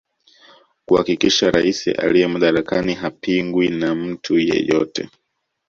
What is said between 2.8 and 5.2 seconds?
hapingwi na mtu yeyote